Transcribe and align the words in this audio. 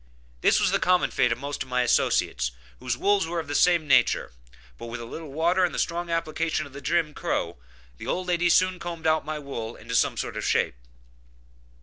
This 0.41 0.59
was 0.59 0.71
the 0.71 0.79
common 0.79 1.11
fate 1.11 1.31
of 1.31 1.37
most 1.37 1.61
of 1.61 1.69
my 1.69 1.83
associates, 1.83 2.49
whose 2.79 2.97
wools 2.97 3.27
were 3.27 3.39
of 3.39 3.47
the 3.47 3.53
same 3.53 3.87
nature, 3.87 4.31
but 4.79 4.87
with 4.87 4.99
a 4.99 5.05
little 5.05 5.31
water 5.31 5.63
and 5.63 5.75
the 5.75 5.77
strong 5.77 6.09
application 6.09 6.65
of 6.65 6.73
the 6.73 6.81
Jim 6.81 7.13
crow, 7.13 7.57
the 7.99 8.07
old 8.07 8.25
lady 8.25 8.49
soon 8.49 8.79
combed 8.79 9.05
out 9.05 9.25
my 9.25 9.37
wool 9.37 9.75
into 9.75 9.93
some 9.93 10.17
sort 10.17 10.37
of 10.37 10.43
shape. 10.43 10.73